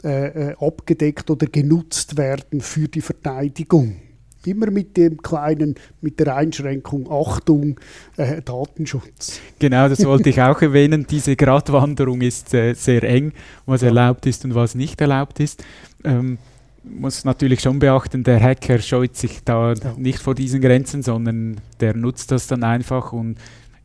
äh, 0.04 0.50
äh, 0.52 0.56
abgedeckt 0.60 1.30
oder 1.30 1.48
genutzt 1.48 2.18
werden 2.18 2.62
für 2.62 2.88
die 2.88 3.02
Verteidigung. 3.02 3.98
Immer 4.46 4.72
mit 4.72 4.96
dem 4.96 5.18
kleinen, 5.18 5.76
mit 6.02 6.20
der 6.20 6.36
Einschränkung, 6.36 7.12
Achtung, 7.12 7.80
äh, 8.16 8.42
Datenschutz. 8.42 9.42
Genau, 9.60 9.90
das 9.90 10.06
wollte 10.06 10.30
ich 10.30 10.42
auch 10.42 10.62
erwähnen. 10.62 11.06
Diese 11.10 11.36
Gratwanderung 11.36 12.22
ist 12.22 12.54
äh, 12.54 12.74
sehr 12.74 13.04
eng, 13.04 13.34
was 13.66 13.82
erlaubt 13.82 14.26
ist 14.26 14.46
und 14.46 14.56
was 14.56 14.76
nicht 14.76 15.02
erlaubt 15.02 15.40
ist. 15.40 15.64
Ähm, 16.04 16.38
muss 16.84 17.26
natürlich 17.26 17.62
schon 17.62 17.80
beachten, 17.80 18.24
der 18.24 18.42
Hacker 18.42 18.80
scheut 18.80 19.16
sich 19.16 19.44
da 19.44 19.74
ja. 19.74 19.94
nicht 19.98 20.20
vor 20.20 20.36
diesen 20.36 20.62
Grenzen, 20.62 21.04
sondern 21.04 21.60
der 21.80 21.96
nutzt 21.96 22.32
das 22.32 22.48
dann 22.48 22.64
einfach 22.64 23.12
und 23.12 23.38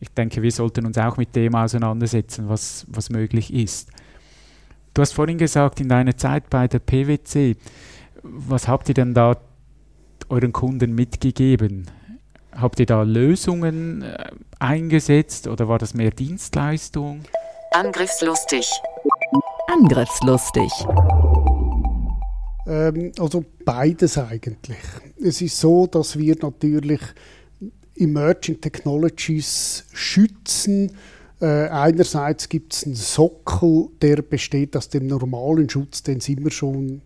ich 0.02 0.08
denke, 0.08 0.42
wir 0.42 0.50
sollten 0.50 0.84
uns 0.84 0.98
auch 0.98 1.16
mit 1.16 1.36
dem 1.36 1.54
auseinandersetzen, 1.54 2.48
was, 2.48 2.84
was 2.88 3.08
möglich 3.08 3.54
ist. 3.54 3.88
Du 4.94 5.00
hast 5.00 5.12
vorhin 5.12 5.38
gesagt, 5.38 5.80
in 5.80 5.88
deiner 5.88 6.16
Zeit 6.16 6.50
bei 6.50 6.66
der 6.66 6.80
PwC, 6.80 7.56
was 8.24 8.66
habt 8.66 8.88
ihr 8.88 8.96
denn 8.96 9.14
da 9.14 9.36
euren 10.28 10.52
Kunden 10.52 10.96
mitgegeben? 10.96 11.88
Habt 12.50 12.80
ihr 12.80 12.86
da 12.86 13.04
Lösungen 13.04 14.02
äh, 14.02 14.32
eingesetzt 14.58 15.46
oder 15.46 15.68
war 15.68 15.78
das 15.78 15.94
mehr 15.94 16.10
Dienstleistung? 16.10 17.20
Angriffslustig. 17.70 18.68
Angriffslustig. 19.68 20.72
Ähm, 22.66 23.12
also 23.20 23.44
beides 23.64 24.18
eigentlich. 24.18 24.82
Es 25.22 25.40
ist 25.40 25.60
so, 25.60 25.86
dass 25.86 26.18
wir 26.18 26.34
natürlich 26.42 27.00
Emerging 27.96 28.60
Technologies 28.60 29.84
schützen. 29.92 30.92
Äh, 31.40 31.68
einerseits 31.68 32.48
gibt 32.48 32.74
es 32.74 32.84
einen 32.84 32.94
Sockel, 32.94 33.88
der 34.00 34.22
besteht 34.22 34.76
aus 34.76 34.88
dem 34.88 35.06
normalen 35.06 35.68
Schutz, 35.68 36.02
den 36.02 36.18
es 36.18 36.28
immer 36.28 36.50
schon 36.50 37.02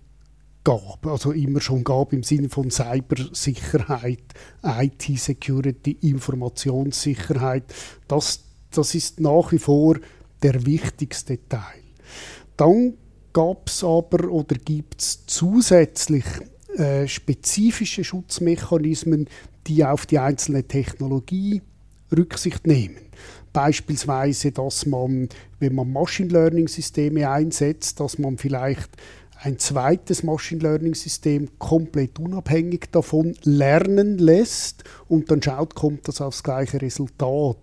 gab, 0.66 1.07
also 1.07 1.31
immer 1.31 1.61
schon 1.61 1.85
gab 1.85 2.12
im 2.12 2.23
Sinne 2.23 2.49
von 2.49 2.71
Cybersicherheit, 2.71 4.25
IT-Security, 4.64 5.99
Informationssicherheit. 6.02 7.73
Das, 8.09 8.40
das 8.73 8.95
ist 8.95 9.21
nach 9.21 9.52
wie 9.52 9.59
vor 9.59 9.97
der 10.43 10.66
wichtigste 10.66 11.38
Teil. 11.49 11.83
Dann 12.57 12.95
gab 13.33 13.69
es 13.69 13.85
aber 13.85 14.28
oder 14.28 14.57
gibt 14.57 15.00
es 15.00 15.25
zusätzlich 15.26 16.25
äh, 16.78 17.09
spezifische 17.09 18.04
Schutzmechanismen, 18.04 19.28
die 19.66 19.85
auf 19.85 20.06
die 20.06 20.18
einzelne 20.18 20.64
Technologie 20.64 21.62
Rücksicht 22.16 22.66
nehmen. 22.66 22.99
Beispielsweise, 23.52 24.52
dass 24.52 24.87
man, 24.87 25.28
wenn 25.59 25.75
man 25.75 25.90
Machine 25.90 26.28
Learning 26.28 26.68
Systeme 26.68 27.28
einsetzt, 27.28 28.00
dass 28.00 28.18
man 28.18 28.38
vielleicht 28.38 28.90
ein 29.42 29.59
zweites 29.59 30.23
Machine 30.23 30.62
Learning 30.62 30.95
System 30.95 31.49
komplett 31.59 32.18
unabhängig 32.18 32.90
davon 32.90 33.35
lernen 33.42 34.18
lässt 34.18 34.85
und 35.09 35.30
dann 35.30 35.42
schaut, 35.42 35.75
kommt 35.75 36.09
das 36.09 36.21
aufs 36.21 36.42
gleiche 36.42 36.80
Resultat. 36.80 37.59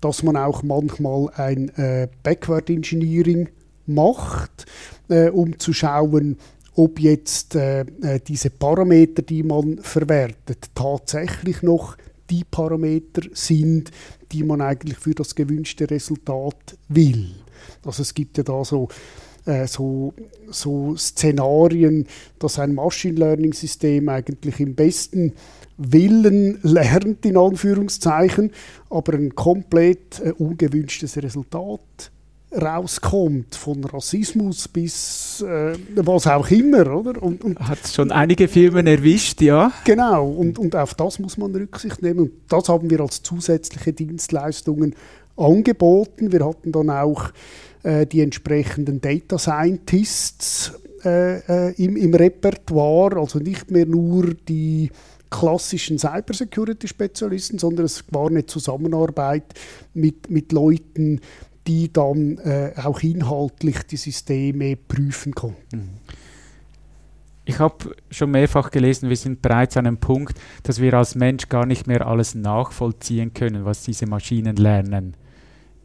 Dass 0.00 0.22
man 0.22 0.36
auch 0.36 0.62
manchmal 0.62 1.30
ein 1.36 1.70
äh, 1.76 2.08
Backward 2.22 2.68
Engineering 2.68 3.48
macht, 3.86 4.66
äh, 5.08 5.30
um 5.30 5.58
zu 5.58 5.72
schauen, 5.72 6.38
ob 6.74 7.00
jetzt 7.00 7.54
äh, 7.54 7.80
äh 7.80 8.20
diese 8.26 8.50
Parameter, 8.50 9.22
die 9.22 9.42
man 9.42 9.78
verwertet, 9.78 10.70
tatsächlich 10.74 11.62
noch 11.62 11.96
die 12.30 12.44
Parameter 12.44 13.22
sind, 13.32 13.90
die 14.32 14.42
man 14.42 14.60
eigentlich 14.60 14.98
für 14.98 15.14
das 15.14 15.34
gewünschte 15.34 15.90
Resultat 15.90 16.76
will. 16.88 17.34
Also 17.84 18.02
es 18.02 18.14
gibt 18.14 18.38
ja 18.38 18.44
da 18.44 18.64
so 18.64 18.88
äh, 19.46 19.66
so, 19.66 20.14
so 20.50 20.96
Szenarien, 20.96 22.06
dass 22.38 22.58
ein 22.58 22.74
Machine 22.74 23.18
Learning 23.18 23.52
System 23.52 24.08
eigentlich 24.08 24.58
im 24.58 24.74
besten 24.74 25.32
Willen 25.76 26.58
lernt, 26.62 27.26
in 27.26 27.36
Anführungszeichen, 27.36 28.52
aber 28.90 29.14
ein 29.14 29.34
komplett 29.34 30.20
äh, 30.20 30.32
ungewünschtes 30.32 31.16
Resultat 31.18 32.10
rauskommt, 32.60 33.54
von 33.54 33.84
Rassismus 33.84 34.68
bis 34.68 35.42
äh, 35.42 35.74
was 35.96 36.26
auch 36.26 36.50
immer, 36.50 36.86
oder? 36.94 37.22
Und, 37.22 37.44
und 37.44 37.58
Hat 37.60 37.86
schon 37.86 38.12
einige 38.12 38.48
Firmen 38.48 38.86
erwischt, 38.86 39.42
ja. 39.42 39.72
Genau, 39.84 40.28
und, 40.30 40.58
und 40.58 40.76
auf 40.76 40.94
das 40.94 41.18
muss 41.18 41.36
man 41.36 41.54
Rücksicht 41.54 42.02
nehmen. 42.02 42.20
Und 42.20 42.32
das 42.48 42.68
haben 42.68 42.90
wir 42.90 43.00
als 43.00 43.22
zusätzliche 43.22 43.92
Dienstleistungen 43.92 44.94
angeboten. 45.36 46.32
Wir 46.32 46.46
hatten 46.46 46.72
dann 46.72 46.90
auch 46.90 47.30
äh, 47.82 48.06
die 48.06 48.20
entsprechenden 48.20 49.00
Data 49.00 49.38
Scientists 49.38 50.72
äh, 51.04 51.68
äh, 51.68 51.74
im, 51.82 51.96
im 51.96 52.14
Repertoire, 52.14 53.18
also 53.18 53.38
nicht 53.38 53.70
mehr 53.70 53.86
nur 53.86 54.34
die 54.48 54.90
klassischen 55.30 55.98
Cybersecurity-Spezialisten, 55.98 57.58
sondern 57.58 57.86
es 57.86 58.04
war 58.10 58.28
eine 58.28 58.46
Zusammenarbeit 58.46 59.44
mit, 59.92 60.30
mit 60.30 60.52
Leuten, 60.52 61.20
die 61.66 61.92
dann 61.92 62.38
äh, 62.38 62.72
auch 62.82 63.00
inhaltlich 63.00 63.82
die 63.84 63.96
Systeme 63.96 64.76
prüfen 64.76 65.34
konnten. 65.34 65.76
Mhm. 65.76 65.88
Ich 67.46 67.58
habe 67.58 67.94
schon 68.10 68.30
mehrfach 68.30 68.70
gelesen, 68.70 69.10
wir 69.10 69.16
sind 69.16 69.42
bereits 69.42 69.76
an 69.76 69.86
einem 69.86 69.98
Punkt, 69.98 70.40
dass 70.62 70.80
wir 70.80 70.94
als 70.94 71.14
Mensch 71.14 71.50
gar 71.50 71.66
nicht 71.66 71.86
mehr 71.86 72.06
alles 72.06 72.34
nachvollziehen 72.34 73.34
können, 73.34 73.66
was 73.66 73.82
diese 73.82 74.06
Maschinen 74.06 74.56
lernen. 74.56 75.14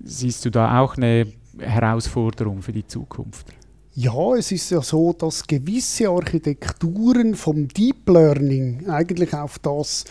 Siehst 0.02 0.46
du 0.46 0.52
da 0.52 0.80
auch 0.80 0.96
eine 0.96 1.28
Herausforderung 1.60 2.62
für 2.62 2.72
die 2.72 2.88
Zukunft? 2.88 3.48
Ja, 3.94 4.36
es 4.36 4.54
ist 4.54 4.70
ja 4.70 4.82
so, 4.82 5.12
dass 5.12 5.46
gewisse 5.46 6.08
Architekturen 6.08 7.36
vom 7.36 7.68
Deep 7.68 8.08
Learning 8.08 8.88
eigentlich 8.88 9.34
auf 9.34 9.60
das, 9.60 10.06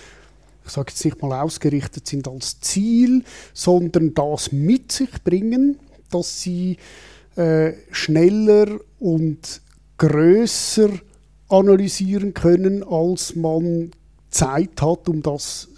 ich 0.68 0.74
sage 0.74 0.90
jetzt 0.90 1.04
nicht 1.04 1.22
mal 1.22 1.40
ausgerichtet 1.40 2.06
sind 2.06 2.28
als 2.28 2.60
Ziel, 2.60 3.24
sondern 3.54 4.14
das 4.14 4.52
mit 4.52 4.92
sich 4.92 5.10
bringen, 5.24 5.78
dass 6.10 6.42
sie 6.42 6.76
äh, 7.36 7.72
schneller 7.90 8.78
und 8.98 9.62
größer 9.96 10.90
analysieren 11.48 12.34
können, 12.34 12.82
als 12.84 13.34
man 13.34 13.90
Zeit 14.30 14.82
hat, 14.82 15.08
um 15.08 15.22
das 15.22 15.68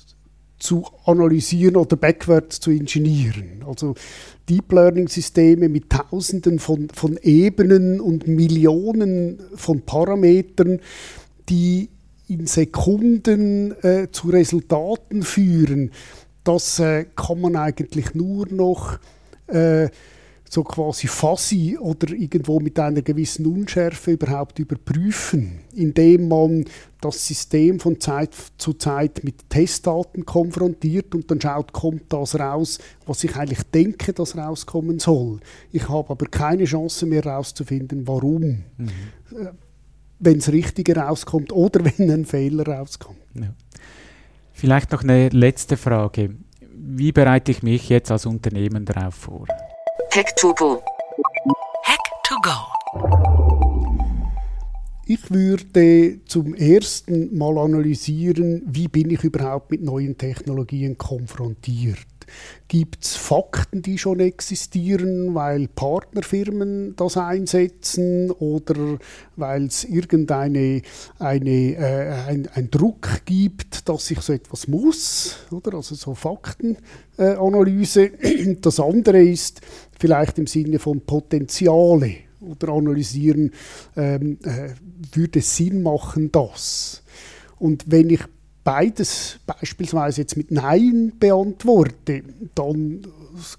zu 0.58 0.84
analysieren 1.04 1.76
oder 1.76 1.96
backwards 1.96 2.60
zu 2.60 2.70
ingenieren. 2.70 3.64
Also 3.66 3.94
Deep 4.48 4.72
Learning 4.72 5.08
Systeme 5.08 5.68
mit 5.68 5.88
Tausenden 5.88 6.58
von, 6.58 6.88
von 6.92 7.16
Ebenen 7.22 8.00
und 8.00 8.26
Millionen 8.26 9.40
von 9.54 9.82
Parametern, 9.82 10.80
die 11.48 11.88
in 12.30 12.46
Sekunden 12.46 13.72
äh, 13.82 14.08
zu 14.10 14.28
Resultaten 14.28 15.22
führen, 15.22 15.90
das 16.44 16.78
äh, 16.78 17.06
kann 17.16 17.40
man 17.40 17.56
eigentlich 17.56 18.14
nur 18.14 18.46
noch 18.48 18.98
äh, 19.48 19.88
so 20.48 20.64
quasi 20.64 21.06
fuzzy 21.06 21.78
oder 21.78 22.12
irgendwo 22.12 22.58
mit 22.58 22.78
einer 22.78 23.02
gewissen 23.02 23.46
Unschärfe 23.46 24.12
überhaupt 24.12 24.58
überprüfen, 24.58 25.60
indem 25.74 26.26
man 26.28 26.64
das 27.00 27.24
System 27.24 27.78
von 27.78 28.00
Zeit 28.00 28.34
zu 28.58 28.72
Zeit 28.72 29.22
mit 29.22 29.48
Testdaten 29.48 30.26
konfrontiert 30.26 31.14
und 31.14 31.30
dann 31.30 31.40
schaut, 31.40 31.72
kommt 31.72 32.12
das 32.12 32.38
raus, 32.38 32.80
was 33.06 33.22
ich 33.22 33.36
eigentlich 33.36 33.62
denke, 33.72 34.12
dass 34.12 34.36
rauskommen 34.36 34.98
soll. 34.98 35.38
Ich 35.70 35.88
habe 35.88 36.10
aber 36.10 36.26
keine 36.26 36.64
Chance 36.64 37.06
mehr 37.06 37.22
herauszufinden, 37.22 38.08
warum. 38.08 38.64
Mhm. 38.76 38.90
Wenn 40.20 40.38
es 40.38 40.52
richtig 40.52 40.96
rauskommt 40.96 41.52
oder 41.52 41.84
wenn 41.98 42.10
ein 42.10 42.24
Fehler 42.24 42.66
rauskommt. 42.66 43.18
Ja. 43.34 43.52
Vielleicht 44.52 44.92
noch 44.92 45.02
eine 45.02 45.30
letzte 45.30 45.76
Frage. 45.76 46.34
Wie 46.72 47.12
bereite 47.12 47.50
ich 47.50 47.62
mich 47.62 47.88
jetzt 47.88 48.10
als 48.10 48.26
Unternehmen 48.26 48.84
darauf 48.84 49.14
vor? 49.14 49.46
Hack 50.14 50.36
to 50.36 50.54
go. 50.54 50.82
Hack 51.84 51.98
to 52.24 52.34
go. 52.42 52.80
Ich 55.06 55.30
würde 55.30 56.20
zum 56.26 56.54
ersten 56.54 57.36
Mal 57.36 57.58
analysieren, 57.58 58.62
wie 58.66 58.86
bin 58.86 59.10
ich 59.10 59.24
überhaupt 59.24 59.70
mit 59.70 59.82
neuen 59.82 60.16
Technologien 60.16 60.96
konfrontiert. 60.96 61.98
Gibt 62.68 63.04
es 63.04 63.16
Fakten, 63.16 63.82
die 63.82 63.98
schon 63.98 64.20
existieren, 64.20 65.34
weil 65.34 65.68
Partnerfirmen 65.68 66.94
das 66.96 67.16
einsetzen 67.16 68.30
oder 68.30 68.98
weil 69.36 69.66
es 69.66 69.84
irgendeine 69.84 70.82
eine, 71.18 71.74
äh, 71.76 72.12
ein, 72.28 72.48
ein 72.54 72.70
Druck 72.70 73.22
gibt, 73.24 73.88
dass 73.88 74.10
ich 74.10 74.20
so 74.20 74.32
etwas 74.32 74.68
muss, 74.68 75.36
oder? 75.50 75.74
Also 75.74 75.94
so 75.94 76.14
Faktenanalyse. 76.14 78.04
Äh, 78.20 78.56
das 78.60 78.78
andere 78.80 79.22
ist 79.22 79.60
vielleicht 79.98 80.38
im 80.38 80.46
Sinne 80.46 80.78
von 80.78 81.00
Potenziale 81.00 82.14
oder 82.40 82.72
analysieren, 82.72 83.52
ähm, 83.96 84.38
äh, 84.44 84.70
würde 85.12 85.40
es 85.40 85.56
Sinn 85.56 85.82
machen, 85.82 86.32
das. 86.32 87.02
Und 87.58 87.84
wenn 87.88 88.10
ich 88.10 88.20
beides 88.64 89.38
beispielsweise 89.46 90.22
jetzt 90.22 90.36
mit 90.36 90.50
Nein 90.50 91.12
beantworte, 91.18 92.22
dann 92.54 93.02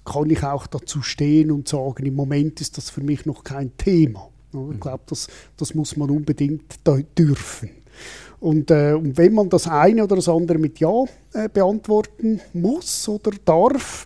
kann 0.04 0.30
ich 0.30 0.42
auch 0.42 0.66
dazu 0.66 1.02
stehen 1.02 1.50
und 1.50 1.68
sagen, 1.68 2.06
im 2.06 2.14
Moment 2.14 2.60
ist 2.60 2.76
das 2.76 2.90
für 2.90 3.02
mich 3.02 3.26
noch 3.26 3.44
kein 3.44 3.76
Thema. 3.76 4.28
Ich 4.72 4.80
glaube, 4.80 5.02
das, 5.06 5.28
das 5.56 5.74
muss 5.74 5.96
man 5.96 6.10
unbedingt 6.10 6.80
dürfen. 7.18 7.70
Und, 8.38 8.70
äh, 8.70 8.92
und 8.94 9.16
wenn 9.16 9.34
man 9.34 9.48
das 9.48 9.68
eine 9.68 10.04
oder 10.04 10.16
das 10.16 10.28
andere 10.28 10.58
mit 10.58 10.80
Ja 10.80 11.04
äh, 11.32 11.48
beantworten 11.48 12.40
muss 12.52 13.08
oder 13.08 13.30
darf, 13.44 14.04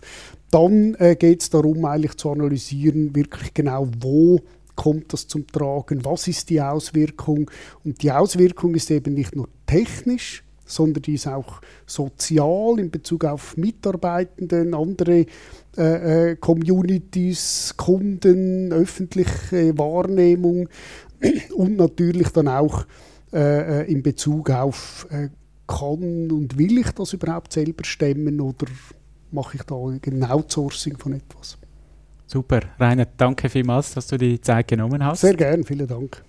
dann 0.51 0.95
äh, 0.95 1.15
geht 1.15 1.41
es 1.41 1.49
darum, 1.49 1.83
eigentlich 1.85 2.15
zu 2.15 2.29
analysieren, 2.29 3.15
wirklich 3.15 3.53
genau, 3.53 3.89
wo 3.99 4.39
kommt 4.75 5.11
das 5.11 5.27
zum 5.27 5.47
Tragen, 5.47 6.05
was 6.05 6.27
ist 6.27 6.49
die 6.49 6.61
Auswirkung. 6.61 7.49
Und 7.83 8.03
die 8.03 8.11
Auswirkung 8.11 8.75
ist 8.75 8.91
eben 8.91 9.15
nicht 9.15 9.35
nur 9.35 9.49
technisch, 9.65 10.43
sondern 10.67 11.01
die 11.01 11.15
ist 11.15 11.27
auch 11.27 11.61
sozial 11.85 12.79
in 12.79 12.91
Bezug 12.91 13.25
auf 13.25 13.57
Mitarbeitenden, 13.57 14.73
andere 14.73 15.25
äh, 15.77 16.31
äh, 16.31 16.35
Communities, 16.35 17.73
Kunden, 17.77 18.71
öffentliche 18.71 19.77
Wahrnehmung 19.77 20.69
und 21.55 21.77
natürlich 21.77 22.29
dann 22.29 22.47
auch 22.47 22.85
äh, 23.33 23.81
äh, 23.81 23.91
in 23.91 24.03
Bezug 24.03 24.51
auf 24.51 25.07
äh, 25.09 25.29
kann 25.67 26.31
und 26.31 26.57
will 26.57 26.77
ich 26.77 26.91
das 26.91 27.13
überhaupt 27.13 27.53
selber 27.53 27.83
stemmen 27.83 28.39
oder 28.39 28.67
mache 29.31 29.57
ich 29.57 29.63
da 29.63 29.75
ein 29.75 30.23
Outsourcing 30.23 30.97
von 30.97 31.13
etwas. 31.13 31.57
Super, 32.25 32.61
Rainer, 32.79 33.05
danke 33.17 33.49
vielmals, 33.49 33.93
dass 33.93 34.07
du 34.07 34.17
die 34.17 34.39
Zeit 34.39 34.67
genommen 34.67 35.03
hast. 35.03 35.21
Sehr 35.21 35.35
gern, 35.35 35.63
vielen 35.63 35.87
Dank. 35.87 36.23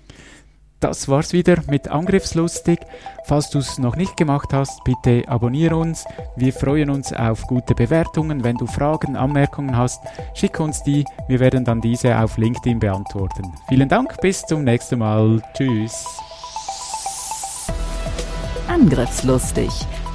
Das 0.81 1.09
war's 1.09 1.33
wieder 1.33 1.57
mit 1.69 1.89
Angriffslustig. 1.89 2.79
Falls 3.25 3.51
du 3.51 3.59
es 3.59 3.79
noch 3.79 3.97
nicht 3.97 4.17
gemacht 4.17 4.53
hast, 4.53 4.85
bitte 4.85 5.25
abonniere 5.27 5.77
uns. 5.77 6.05
Wir 6.37 6.53
freuen 6.53 6.91
uns 6.91 7.13
auf 7.13 7.43
gute 7.49 7.75
Bewertungen. 7.75 8.45
Wenn 8.45 8.57
du 8.57 8.67
Fragen, 8.67 9.17
Anmerkungen 9.17 9.77
hast, 9.77 10.01
schick 10.35 10.61
uns 10.61 10.85
die. 10.85 11.05
Wir 11.27 11.41
werden 11.41 11.65
dann 11.65 11.81
diese 11.81 12.17
auf 12.17 12.39
LinkedIn 12.39 12.79
beantworten. 12.79 13.53
Vielen 13.69 13.89
Dank, 13.89 14.21
bis 14.21 14.43
zum 14.43 14.63
nächsten 14.63 15.01
Mal. 15.01 15.43
Tschüss. 15.55 16.07
Angriffslustig. 18.69 19.71